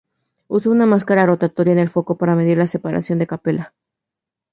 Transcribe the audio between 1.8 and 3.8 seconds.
foco para medir la separación de Capella.